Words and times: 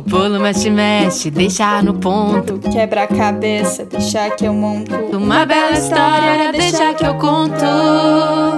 O 0.00 0.02
bolo 0.02 0.40
mexe, 0.40 0.70
mexe, 0.70 1.30
deixa 1.30 1.82
no 1.82 1.92
ponto. 1.92 2.58
Quebra 2.70 3.02
a 3.02 3.06
cabeça, 3.06 3.84
deixa 3.84 4.30
que 4.30 4.46
eu 4.46 4.54
monto. 4.54 4.94
Uma 5.14 5.44
bela 5.44 5.72
história, 5.72 6.52
deixa 6.52 6.94
que 6.94 7.04
eu 7.04 7.16
conto. 7.16 7.66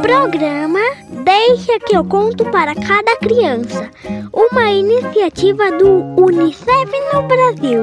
Programa 0.01 0.79
Deixa 1.25 1.81
que 1.81 1.97
eu 1.97 2.05
conto 2.05 2.45
para 2.45 2.77
cada 2.77 3.17
criança. 3.17 3.91
Uma 4.33 4.71
iniciativa 4.71 5.69
do 5.73 6.15
Unicef 6.17 6.93
no 7.13 7.23
Brasil. 7.23 7.83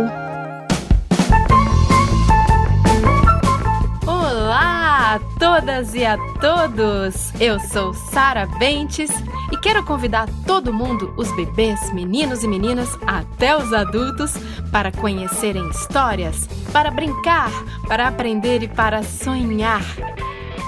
Olá 4.08 5.16
a 5.16 5.20
todas 5.38 5.94
e 5.94 6.06
a 6.06 6.18
todos! 6.40 7.34
Eu 7.42 7.60
sou 7.60 7.94
Sara 7.94 8.46
Bentes 8.58 9.12
e 9.52 9.58
quero 9.58 9.84
convidar 9.84 10.28
todo 10.46 10.74
mundo, 10.74 11.14
os 11.18 11.32
bebês, 11.32 11.92
meninos 11.92 12.44
e 12.44 12.48
meninas, 12.48 12.98
até 13.06 13.56
os 13.56 13.74
adultos, 13.74 14.34
para 14.72 14.92
conhecerem 14.92 15.68
histórias, 15.70 16.48
para 16.72 16.92
brincar, 16.92 17.52
para 17.88 18.08
aprender 18.08 18.64
e 18.64 18.68
para 18.68 19.04
sonhar. 19.04 19.84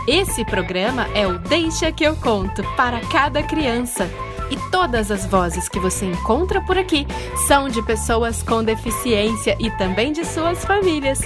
Esse 0.08 0.44
programa 0.44 1.08
é 1.14 1.28
o 1.28 1.38
Deixa 1.38 1.92
que 1.92 2.04
eu 2.04 2.16
conto 2.16 2.64
para 2.76 3.00
cada 3.02 3.44
criança. 3.44 4.10
E 4.50 4.58
todas 4.70 5.10
as 5.12 5.26
vozes 5.26 5.70
que 5.70 5.80
você 5.80 6.06
encontra 6.06 6.60
por 6.62 6.78
aqui 6.78 7.08
são 7.48 7.70
de 7.70 7.82
pessoas 7.84 8.44
com 8.44 8.64
deficiência 8.64 9.56
e 9.60 9.70
também 9.78 10.12
de 10.12 10.26
suas 10.26 10.66
famílias. 10.66 11.22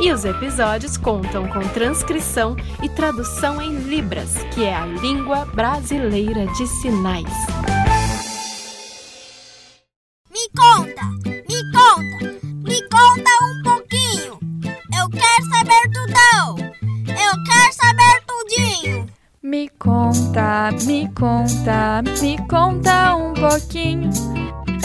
E 0.00 0.12
os 0.12 0.24
episódios 0.24 0.96
contam 0.96 1.48
com 1.48 1.60
transcrição 1.70 2.56
e 2.80 2.88
tradução 2.88 3.60
em 3.60 3.78
Libras, 3.78 4.32
que 4.54 4.64
é 4.64 4.72
a 4.72 4.86
língua 4.86 5.44
brasileira 5.46 6.46
de 6.46 6.66
sinais. 6.68 7.24
Me 10.30 10.48
conta, 10.56 11.02
me 11.48 11.72
conta, 11.72 12.38
me 12.62 12.80
conta 12.88 13.30
um 13.42 13.62
pouquinho. 13.64 14.38
Eu 14.96 15.10
quero 15.10 15.48
saber 15.50 15.90
tudão. 15.90 16.56
Eu 17.08 17.44
quero 17.44 17.72
saber 17.72 18.22
tudinho. 18.26 19.06
Me 19.42 19.68
conta, 19.68 20.70
me 20.86 21.12
conta, 21.12 22.02
me 22.22 22.38
conta 22.46 23.16
um 23.16 23.34
pouquinho. 23.34 24.10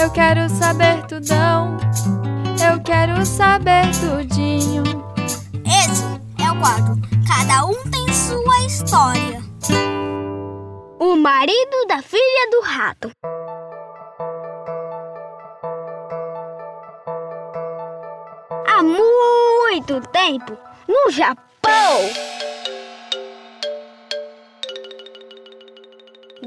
Eu 0.02 0.10
quero 0.10 0.50
saber 0.50 1.06
tudão. 1.06 1.78
Eu 2.68 2.82
quero 2.82 3.24
saber 3.26 3.92
tudinho. 4.00 5.13
Quadro. 6.64 6.96
Cada 7.28 7.66
um 7.66 7.74
tem 7.92 8.08
sua 8.14 8.66
história. 8.66 9.44
O 10.98 11.18
marido 11.18 11.86
da 11.90 12.02
filha 12.02 12.52
do 12.52 12.62
rato. 12.62 13.12
Há 18.66 18.82
muito 18.82 20.00
tempo, 20.08 20.58
no 20.88 21.12
Japão, 21.12 22.00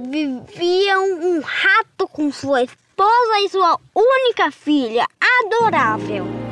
vivia 0.09 0.98
um 0.98 1.42
rato 1.42 2.09
com 2.09 2.33
sua 2.33 2.62
esposa 2.62 3.41
e 3.44 3.50
sua 3.50 3.78
única 3.94 4.50
filha, 4.50 5.06
adorável. 5.44 6.46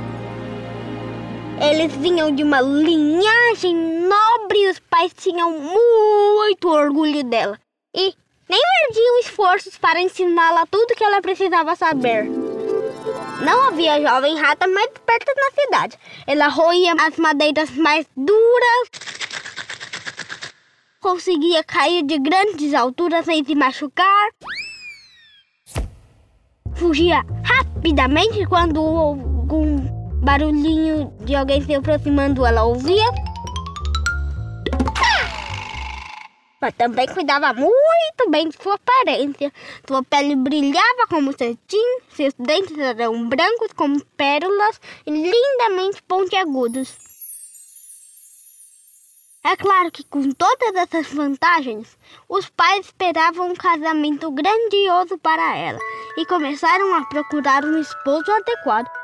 Eles 1.60 1.92
vinham 1.96 2.34
de 2.34 2.42
uma 2.42 2.60
linhagem 2.60 3.74
nobre 3.74 4.58
e 4.58 4.70
os 4.70 4.78
pais 4.78 5.12
tinham 5.14 5.50
muito 5.50 6.68
orgulho 6.68 7.22
dela. 7.24 7.58
E 7.94 8.14
nem 8.48 8.60
perdiam 8.80 9.20
esforços 9.20 9.78
para 9.78 10.00
ensiná-la 10.00 10.66
tudo 10.66 10.94
que 10.94 11.04
ela 11.04 11.22
precisava 11.22 11.76
saber. 11.76 12.24
Não 13.44 13.68
havia 13.68 14.00
jovem 14.00 14.38
rata 14.38 14.66
mais 14.66 14.90
perto 15.04 15.32
na 15.36 15.62
cidade. 15.62 15.98
Ela 16.26 16.48
roía 16.48 16.94
as 16.94 17.16
madeiras 17.16 17.70
mais 17.70 18.06
duras, 18.16 18.88
conseguia 21.00 21.62
cair 21.62 22.02
de 22.02 22.18
grandes 22.18 22.74
alturas 22.74 23.26
sem 23.26 23.44
se 23.44 23.54
machucar, 23.54 24.30
fugia 26.74 27.22
rapidamente 27.44 28.46
quando 28.46 28.80
algum 28.80 29.33
barulhinho 30.24 31.12
de 31.20 31.34
alguém 31.36 31.60
se 31.62 31.74
aproximando 31.74 32.46
ela 32.46 32.64
ouvia. 32.64 33.04
Mas 36.60 36.72
também 36.74 37.06
cuidava 37.06 37.52
muito 37.52 38.30
bem 38.30 38.48
de 38.48 38.56
sua 38.56 38.74
aparência. 38.74 39.52
Sua 39.86 40.02
pele 40.02 40.34
brilhava 40.34 41.06
como 41.10 41.36
cetim, 41.36 42.00
seus 42.08 42.32
dentes 42.38 42.78
eram 42.78 43.28
brancos 43.28 43.70
como 43.76 44.02
pérolas 44.16 44.80
e 45.06 45.10
lindamente 45.10 46.02
pontiagudos. 46.04 46.96
É 49.46 49.54
claro 49.56 49.90
que 49.90 50.02
com 50.04 50.30
todas 50.30 50.74
essas 50.74 51.12
vantagens, 51.12 51.98
os 52.26 52.48
pais 52.48 52.86
esperavam 52.86 53.50
um 53.50 53.54
casamento 53.54 54.30
grandioso 54.30 55.18
para 55.18 55.54
ela 55.54 55.78
e 56.16 56.24
começaram 56.24 56.94
a 56.94 57.04
procurar 57.04 57.62
um 57.62 57.78
esposo 57.78 58.32
adequado. 58.32 59.03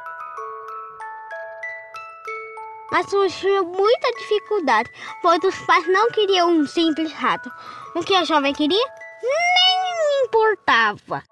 Mas 2.91 3.09
surgiu 3.09 3.65
muita 3.65 4.13
dificuldade, 4.13 4.91
pois 5.23 5.43
os 5.45 5.57
pais 5.61 5.87
não 5.87 6.11
queriam 6.11 6.51
um 6.51 6.67
simples 6.67 7.13
rato. 7.13 7.51
O 7.95 8.03
que 8.03 8.15
a 8.15 8.25
jovem 8.25 8.53
queria 8.53 8.85
nem 9.23 10.25
importava. 10.25 11.23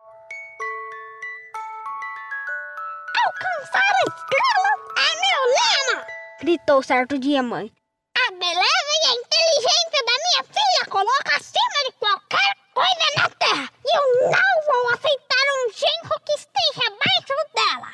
Alcançar 3.24 3.80
a 3.80 4.04
estrela 4.08 4.70
é 4.96 5.10
meu 5.20 5.96
lema! 5.96 6.06
gritou 6.40 6.82
certo 6.82 7.18
dia 7.18 7.40
a 7.40 7.42
mãe. 7.42 7.72
A 8.16 8.30
beleza 8.32 8.94
e 9.02 9.06
a 9.06 9.12
inteligência 9.12 10.04
da 10.06 10.12
minha 10.12 10.44
filha 10.44 10.90
coloca 10.90 11.36
acima 11.36 11.78
de 11.84 11.92
qualquer 11.98 12.56
coisa 12.74 13.06
na 13.16 13.30
terra. 13.30 13.70
E 13.84 13.96
eu 13.96 14.30
não 14.30 14.52
vou 14.66 14.88
aceitar 14.94 15.46
um 15.56 15.72
genro 15.72 16.20
que 16.24 16.32
esteja 16.32 16.86
abaixo 16.86 17.34
dela. 17.54 17.92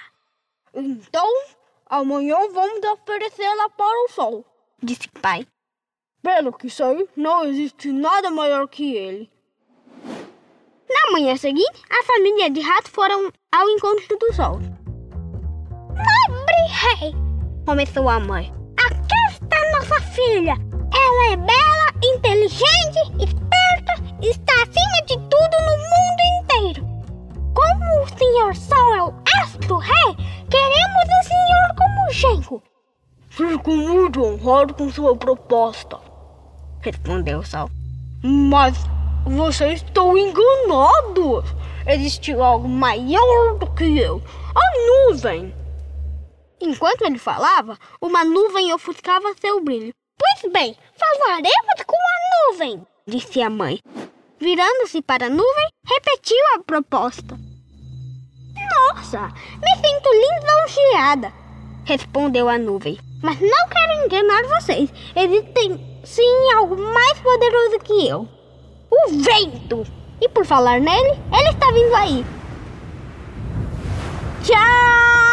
Então, 0.75 1.29
amanhã 2.01 2.37
vamos 2.53 2.85
oferecê-la 2.93 3.69
para 3.71 4.05
o 4.05 4.09
sol, 4.09 4.45
disse 4.83 5.09
pai. 5.21 5.47
Pelo 6.23 6.53
que 6.53 6.69
sei, 6.69 7.09
não 7.17 7.45
existe 7.45 7.93
nada 7.93 8.31
maior 8.31 8.67
que 8.67 8.97
ele. 8.97 9.31
Na 10.89 11.13
manhã 11.13 11.37
seguinte, 11.37 11.83
a 11.91 12.03
família 12.05 12.51
de 12.51 12.61
ratos 12.61 12.91
foram 12.91 13.31
ao 13.53 13.69
encontro 13.69 14.19
do 14.19 14.33
sol. 14.33 14.59
Nobre 15.91 16.99
rei, 16.99 17.13
começou 17.65 18.09
a 18.09 18.19
mãe. 18.19 18.53
Aqui 18.77 19.15
está 19.31 19.57
nossa 19.73 20.01
filha. 20.13 20.55
Ela 20.93 21.33
é 21.33 21.37
bela, 21.37 21.93
inteligente, 22.03 22.99
esperta, 23.21 23.95
está 24.23 24.55
acima 24.63 25.07
de 25.07 25.17
tudo 25.29 25.57
no 25.67 25.77
mundo 25.79 26.23
inteiro. 26.43 26.95
Como 27.55 28.03
o 28.03 28.19
senhor 28.19 28.55
Sol 28.57 28.95
é 28.95 29.03
o 29.03 29.15
astro 29.43 29.77
rei, 29.79 30.14
Fico 33.29 33.71
muito 33.73 34.23
honrado 34.23 34.75
com 34.75 34.91
sua 34.91 35.17
proposta, 35.17 35.99
respondeu 36.81 37.41
o 37.41 37.45
Sol. 37.45 37.69
Mas 38.23 38.77
vocês 39.27 39.83
estão 39.83 40.17
enganados. 40.17 41.45
Existe 41.87 42.33
algo 42.33 42.69
maior 42.69 43.59
do 43.59 43.71
que 43.75 43.99
eu 43.99 44.23
a 44.55 45.11
nuvem. 45.11 45.55
Enquanto 46.61 47.03
ele 47.03 47.19
falava, 47.19 47.77
uma 48.01 48.25
nuvem 48.25 48.73
ofuscava 48.73 49.35
seu 49.41 49.63
brilho. 49.63 49.93
Pois 50.17 50.53
bem, 50.53 50.77
falaremos 50.97 51.83
com 51.87 51.97
a 51.97 52.53
nuvem, 52.53 52.87
disse 53.07 53.43
a 53.43 53.51
mãe. 53.51 53.81
Virando-se 54.39 55.03
para 55.03 55.27
a 55.27 55.31
nuvem, 55.31 55.69
repetiu 55.87 56.39
a 56.55 56.63
proposta. 56.63 57.37
Nossa, 58.95 59.29
me 59.29 59.77
sinto 59.77 60.09
lisonjeada, 60.11 61.33
respondeu 61.85 62.49
a 62.49 62.59
nuvem. 62.59 62.99
Mas 63.23 63.41
não 63.41 63.69
quero 63.69 64.05
enganar 64.05 64.43
vocês. 64.61 64.93
Existe 65.17 65.81
sim 66.05 66.53
algo 66.55 66.77
mais 66.77 67.19
poderoso 67.21 67.79
que 67.81 68.09
eu. 68.09 68.29
O 68.91 69.09
vento! 69.23 69.87
E 70.21 70.29
por 70.29 70.45
falar 70.45 70.81
nele, 70.81 71.19
ele 71.33 71.49
está 71.51 71.71
vindo 71.71 71.95
aí. 71.95 72.27
Tchau! 74.43 75.25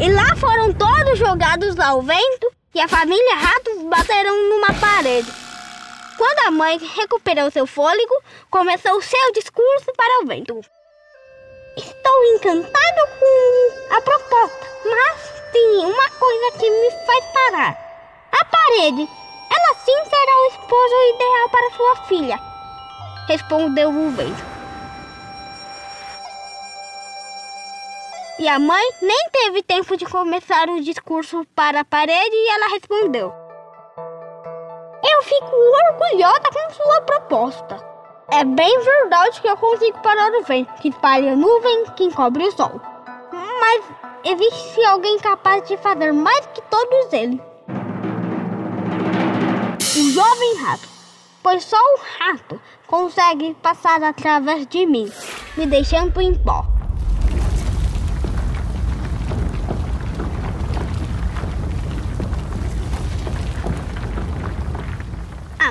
E 0.00 0.12
lá 0.12 0.36
foram 0.36 0.72
todos 0.72 1.18
jogados 1.18 1.78
ao 1.80 2.02
vento 2.02 2.52
e 2.74 2.80
a 2.80 2.86
família 2.86 3.36
Ratos 3.36 3.82
bateram 3.88 4.48
numa 4.48 4.72
parede. 4.74 5.47
Quando 6.18 6.48
a 6.48 6.50
mãe 6.50 6.78
recuperou 6.78 7.48
seu 7.48 7.64
fôlego, 7.64 8.22
começou 8.50 9.00
seu 9.00 9.32
discurso 9.32 9.92
para 9.96 10.24
o 10.24 10.26
vento. 10.26 10.60
Estou 11.76 12.24
encantado 12.34 13.08
com 13.20 13.94
a 13.94 14.00
proposta, 14.00 14.66
mas 14.84 15.52
tem 15.52 15.86
uma 15.86 16.10
coisa 16.10 16.58
que 16.58 16.68
me 16.68 16.90
faz 17.06 17.24
parar. 17.26 17.88
A 18.32 18.44
parede. 18.44 19.08
Ela 19.50 19.74
sim 19.78 20.04
será 20.10 20.40
o 20.40 20.46
esposo 20.48 20.94
ideal 21.14 21.48
para 21.50 21.76
sua 21.76 21.96
filha. 22.06 22.40
respondeu 23.28 23.88
o 23.90 24.10
vento. 24.10 24.58
E 28.40 28.48
a 28.48 28.58
mãe 28.58 28.84
nem 29.02 29.28
teve 29.30 29.62
tempo 29.62 29.96
de 29.96 30.04
começar 30.04 30.68
o 30.68 30.80
discurso 30.80 31.44
para 31.54 31.80
a 31.80 31.84
parede 31.84 32.34
e 32.34 32.50
ela 32.50 32.68
respondeu: 32.70 33.32
Eu 33.32 33.37
fico 35.28 35.56
orgulhosa 35.90 36.42
com 36.52 36.74
sua 36.74 37.02
proposta. 37.02 37.76
É 38.30 38.44
bem 38.44 38.80
verdade 38.80 39.40
que 39.40 39.48
eu 39.48 39.56
consigo 39.56 39.98
parar 40.00 40.30
o 40.32 40.42
vento, 40.42 40.72
que 40.80 40.88
espalha 40.88 41.36
nuvem, 41.36 41.84
que 41.96 42.04
encobre 42.04 42.44
o 42.44 42.52
sol. 42.52 42.80
Mas 43.32 43.84
existe 44.24 44.84
alguém 44.84 45.18
capaz 45.18 45.66
de 45.68 45.76
fazer 45.76 46.12
mais 46.12 46.46
que 46.46 46.62
todos 46.62 47.12
eles. 47.12 47.40
O 49.96 50.10
jovem 50.10 50.56
rato. 50.62 50.88
Pois 51.42 51.64
só 51.64 51.76
o 51.76 51.98
rato 52.18 52.60
consegue 52.86 53.54
passar 53.62 54.02
através 54.02 54.66
de 54.66 54.86
mim, 54.86 55.10
me 55.56 55.66
deixando 55.66 56.20
em 56.20 56.34
pó. 56.34 56.64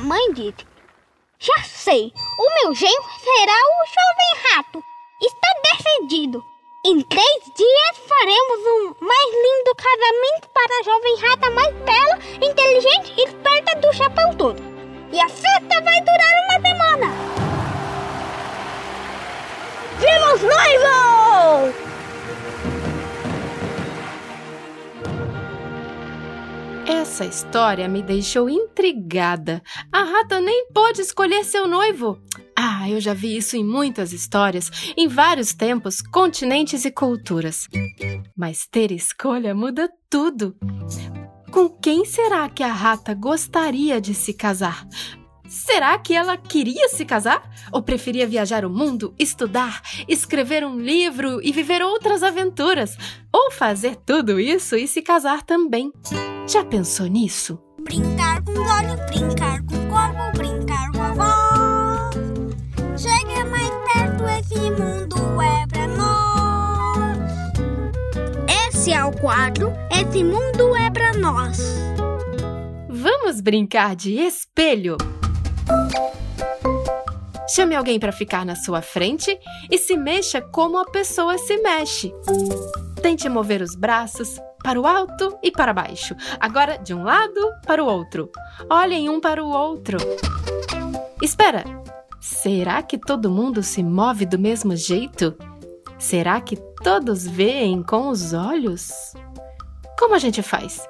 Mãe 0.08 0.34
disse: 0.34 0.66
Já 1.38 1.64
sei, 1.64 2.14
o 2.40 2.64
meu 2.64 2.74
genro 2.74 3.04
será 3.20 3.54
o 3.54 3.86
jovem 3.86 4.56
rato. 4.56 4.84
Está 5.22 5.48
decidido. 5.74 6.42
Em 6.86 7.02
três 7.02 7.44
dias 7.56 8.08
faremos 8.08 8.60
um 8.66 9.06
mais 9.06 9.34
lindo 9.34 9.76
casamento 9.76 10.48
para 10.54 10.80
a 10.80 10.84
jovem 10.84 11.18
rata 11.18 11.50
mais 11.52 11.76
bela, 11.84 12.20
inteligente 12.42 13.14
e 13.18 13.24
esperta 13.26 13.76
do 13.76 13.94
chapéu 13.94 14.34
todo. 14.38 14.64
E 15.12 15.20
a 15.20 15.28
festa 15.28 15.82
vai 15.82 16.02
durar 16.02 16.34
uma 16.46 16.62
semana. 16.62 17.08
Vimos 20.00 20.42
noivos! 20.44 21.87
Essa 26.88 27.26
história 27.26 27.86
me 27.90 28.02
deixou 28.02 28.50
intrigada. 28.50 29.62
A 29.92 30.04
rata 30.04 30.40
nem 30.40 30.68
pôde 30.74 31.02
escolher 31.02 31.44
seu 31.44 31.68
noivo. 31.68 32.18
Ah, 32.58 32.90
eu 32.90 33.02
já 33.02 33.14
vi 33.14 33.36
isso 33.36 33.58
em 33.58 33.64
muitas 33.64 34.14
histórias, 34.14 34.72
em 34.96 35.06
vários 35.06 35.54
tempos, 35.54 36.02
continentes 36.02 36.86
e 36.86 36.92
culturas. 36.92 37.68
Mas 38.38 38.66
ter 38.66 38.94
escolha 38.94 39.54
muda 39.54 39.90
tudo. 40.10 40.56
Com 41.52 41.68
quem 41.68 42.06
será 42.06 42.48
que 42.48 42.64
a 42.64 42.72
rata 42.72 43.14
gostaria 43.14 44.00
de 44.00 44.14
se 44.14 44.34
casar? 44.34 44.88
Será 45.48 45.98
que 45.98 46.14
ela 46.14 46.38
queria 46.38 46.90
se 46.90 47.06
casar? 47.06 47.50
Ou 47.72 47.82
preferia 47.82 48.28
viajar 48.28 48.66
o 48.66 48.70
mundo, 48.70 49.14
estudar, 49.18 49.82
escrever 50.08 50.66
um 50.66 50.80
livro 50.80 51.42
e 51.42 51.52
viver 51.52 51.82
outras 51.82 52.22
aventuras? 52.22 52.98
Ou 53.40 53.52
fazer 53.52 53.96
tudo 53.98 54.40
isso 54.40 54.76
e 54.76 54.88
se 54.88 55.00
casar 55.00 55.44
também? 55.44 55.92
Já 56.48 56.66
pensou 56.66 57.06
nisso? 57.06 57.60
Brincar 57.82 58.44
com 58.44 58.54
olhos, 58.54 59.00
brincar 59.06 59.64
com 59.64 59.76
o 59.76 59.88
corpo, 59.88 60.36
brincar 60.36 60.92
com 60.92 61.04
a 61.04 61.14
voz. 61.14 62.16
Chega 63.00 63.46
mais 63.46 63.70
perto, 63.94 64.24
esse 64.40 64.72
mundo 64.72 65.40
é 65.40 65.68
pra 65.68 65.88
nós. 65.88 67.28
Esse 68.70 68.92
é 68.92 69.06
o 69.06 69.12
quadro 69.12 69.72
Esse 69.92 70.24
Mundo 70.24 70.76
é 70.76 70.90
pra 70.90 71.14
Nós. 71.14 71.60
Vamos 72.90 73.40
brincar 73.40 73.96
de 73.96 74.14
espelho? 74.14 74.98
Chame 77.54 77.76
alguém 77.76 78.00
para 78.00 78.12
ficar 78.12 78.44
na 78.44 78.56
sua 78.56 78.82
frente 78.82 79.38
e 79.70 79.78
se 79.78 79.96
mexa 79.96 80.42
como 80.42 80.78
a 80.80 80.86
pessoa 80.86 81.38
se 81.38 81.58
mexe. 81.58 82.12
Tente 83.02 83.30
mover 83.30 83.62
os 83.62 83.76
braços 83.76 84.40
para 84.64 84.80
o 84.80 84.88
alto 84.88 85.38
e 85.44 85.52
para 85.52 85.74
baixo. 85.74 86.16
Agora 86.40 86.78
de 86.78 86.94
um 86.94 87.04
lado 87.04 87.54
para 87.66 87.84
o 87.84 87.88
outro. 87.88 88.30
Olhem 88.70 89.10
um 89.10 89.20
para 89.20 89.44
o 89.44 89.50
outro. 89.50 89.98
Espera! 91.22 91.64
Será 92.20 92.82
que 92.82 92.98
todo 92.98 93.32
mundo 93.32 93.64
se 93.64 93.82
move 93.82 94.26
do 94.26 94.38
mesmo 94.38 94.76
jeito? 94.76 95.36
Será 95.98 96.42
que 96.42 96.58
todos 96.84 97.26
veem 97.26 97.82
com 97.82 98.10
os 98.10 98.34
olhos? 98.34 99.14
Como 99.98 100.14
a 100.14 100.20
gente 100.20 100.42
faz? 100.42 100.88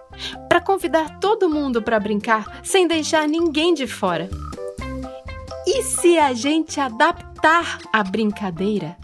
Para 0.49 0.59
convidar 0.59 1.19
todo 1.19 1.49
mundo 1.49 1.81
para 1.81 1.99
brincar 1.99 2.61
sem 2.63 2.87
deixar 2.87 3.27
ninguém 3.27 3.73
de 3.73 3.87
fora. 3.87 4.29
E 5.65 5.83
se 5.83 6.17
a 6.17 6.33
gente 6.33 6.79
adaptar 6.79 7.79
a 7.93 8.03
brincadeira? 8.03 8.97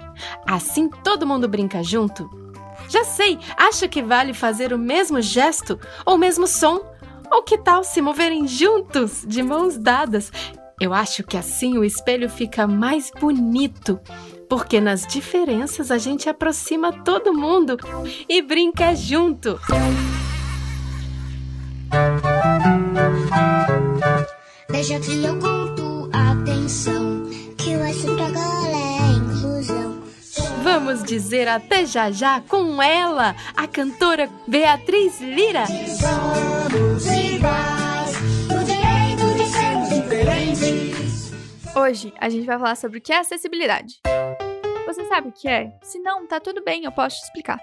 Assim 0.46 0.90
todo 0.90 1.28
mundo 1.28 1.48
brinca 1.48 1.84
junto? 1.84 2.43
Já 2.94 3.04
sei, 3.04 3.40
acha 3.58 3.88
que 3.88 4.04
vale 4.04 4.36
fazer 4.36 4.72
o 4.72 4.78
mesmo 4.78 5.20
gesto 5.20 5.80
ou 6.06 6.14
o 6.14 6.18
mesmo 6.18 6.46
som? 6.46 6.80
Ou 7.32 7.42
que 7.42 7.58
tal 7.58 7.84
se 7.84 8.00
moverem 8.04 8.48
juntos, 8.48 9.26
de 9.28 9.42
mãos 9.42 9.80
dadas? 9.80 10.32
Eu 10.80 10.94
acho 10.94 11.24
que 11.24 11.36
assim 11.36 11.76
o 11.76 11.84
espelho 11.84 12.30
fica 12.30 12.68
mais 12.68 13.10
bonito, 13.20 14.00
porque 14.48 14.80
nas 14.80 15.08
diferenças 15.08 15.90
a 15.90 15.98
gente 15.98 16.30
aproxima 16.30 16.94
todo 17.04 17.34
mundo 17.34 17.78
e 18.30 18.44
brinca 18.44 18.94
junto. 18.94 19.60
Deixa 24.70 25.00
que 25.00 25.24
eu 25.24 25.40
conto, 25.40 26.12
atenção, 26.14 27.24
que 27.58 27.74
acho 27.74 28.16
que 28.16 28.22
agora. 28.22 28.73
Vamos 30.64 31.04
dizer 31.04 31.46
até 31.50 31.86
já 31.86 32.10
já 32.10 32.40
com 32.40 32.82
ela, 32.82 33.36
a 33.54 33.68
cantora 33.68 34.30
Beatriz 34.48 35.20
Lira. 35.20 35.66
Hoje 41.76 42.14
a 42.18 42.30
gente 42.30 42.46
vai 42.46 42.58
falar 42.58 42.78
sobre 42.78 43.00
o 43.00 43.02
que 43.02 43.12
é 43.12 43.18
acessibilidade. 43.18 44.00
Você 44.86 45.06
sabe 45.06 45.28
o 45.28 45.32
que 45.34 45.50
é? 45.50 45.78
Se 45.84 46.00
não, 46.00 46.26
tá 46.26 46.40
tudo 46.40 46.64
bem, 46.64 46.86
eu 46.86 46.94
posso 46.94 47.18
te 47.18 47.24
explicar. 47.24 47.60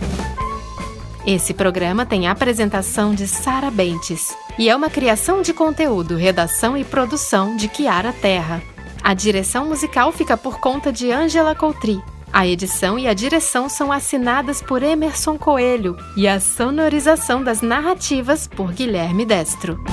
Esse 1.25 1.53
programa 1.53 2.05
tem 2.05 2.27
a 2.27 2.31
apresentação 2.31 3.15
de 3.15 3.25
Sara 3.25 3.71
Bentes 3.71 4.35
e 4.59 4.69
é 4.69 4.75
uma 4.75 4.89
criação 4.89 5.41
de 5.41 5.53
conteúdo, 5.53 6.17
redação 6.17 6.75
e 6.75 6.83
produção 6.83 7.55
de 7.55 7.69
Kiara 7.69 8.11
Terra. 8.11 8.61
A 9.01 9.13
direção 9.13 9.69
musical 9.69 10.11
fica 10.11 10.35
por 10.35 10.59
conta 10.59 10.91
de 10.91 11.13
Ângela 11.13 11.55
Coutri. 11.55 12.03
A 12.33 12.47
edição 12.47 12.97
e 12.97 13.07
a 13.07 13.13
direção 13.13 13.67
são 13.67 13.91
assinadas 13.91 14.61
por 14.61 14.81
Emerson 14.81 15.38
Coelho 15.38 15.97
e 16.15 16.27
a 16.27 16.39
sonorização 16.39 17.43
das 17.43 17.61
narrativas 17.61 18.47
por 18.47 18.71
Guilherme 18.71 19.25
Destro. 19.25 19.83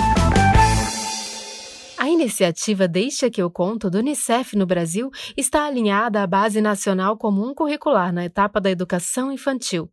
Iniciativa 2.19 2.89
Deixa 2.89 3.31
que 3.31 3.41
eu 3.41 3.49
conto 3.49 3.89
do 3.89 3.99
Unicef 3.99 4.57
no 4.57 4.67
Brasil 4.67 5.09
está 5.37 5.67
alinhada 5.67 6.21
à 6.21 6.27
Base 6.27 6.61
Nacional 6.61 7.17
Comum 7.17 7.55
Curricular 7.55 8.13
na 8.13 8.25
etapa 8.25 8.61
da 8.61 8.69
educação 8.69 9.31
infantil. 9.31 9.89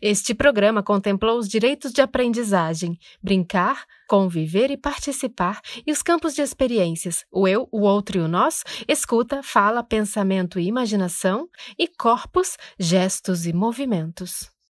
Este 0.00 0.34
programa 0.34 0.82
contemplou 0.82 1.38
os 1.38 1.46
direitos 1.46 1.92
de 1.92 2.00
aprendizagem, 2.00 2.98
brincar, 3.22 3.84
conviver 4.08 4.70
e 4.70 4.76
participar 4.78 5.60
e 5.86 5.92
os 5.92 6.00
campos 6.02 6.34
de 6.34 6.40
experiências, 6.40 7.26
o 7.30 7.46
eu, 7.46 7.68
o 7.70 7.82
outro 7.82 8.18
e 8.18 8.20
o 8.22 8.28
nós, 8.28 8.64
escuta, 8.88 9.42
fala, 9.42 9.82
pensamento 9.82 10.58
e 10.58 10.66
imaginação, 10.66 11.46
e 11.78 11.86
corpos, 11.86 12.56
gestos 12.78 13.46
e 13.46 13.52
movimentos. 13.52 14.55